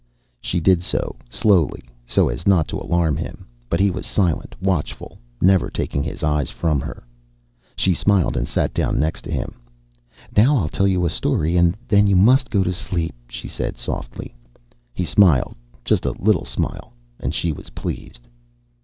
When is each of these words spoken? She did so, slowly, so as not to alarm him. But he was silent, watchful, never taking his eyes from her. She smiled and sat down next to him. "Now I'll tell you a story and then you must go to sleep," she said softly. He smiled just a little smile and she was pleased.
She 0.39 0.59
did 0.59 0.81
so, 0.81 1.15
slowly, 1.29 1.83
so 2.07 2.27
as 2.27 2.47
not 2.47 2.67
to 2.69 2.77
alarm 2.81 3.15
him. 3.17 3.45
But 3.69 3.79
he 3.79 3.91
was 3.91 4.07
silent, 4.07 4.55
watchful, 4.59 5.19
never 5.39 5.69
taking 5.69 6.01
his 6.01 6.23
eyes 6.23 6.49
from 6.49 6.79
her. 6.81 7.03
She 7.75 7.93
smiled 7.93 8.35
and 8.35 8.47
sat 8.47 8.73
down 8.73 8.99
next 8.99 9.21
to 9.25 9.31
him. 9.31 9.59
"Now 10.35 10.57
I'll 10.57 10.69
tell 10.69 10.87
you 10.87 11.05
a 11.05 11.09
story 11.11 11.55
and 11.55 11.77
then 11.87 12.07
you 12.07 12.15
must 12.15 12.49
go 12.49 12.63
to 12.63 12.73
sleep," 12.73 13.13
she 13.29 13.47
said 13.47 13.77
softly. 13.77 14.33
He 14.91 15.05
smiled 15.05 15.53
just 15.85 16.03
a 16.07 16.13
little 16.19 16.45
smile 16.45 16.93
and 17.19 17.31
she 17.31 17.51
was 17.51 17.69
pleased. 17.69 18.27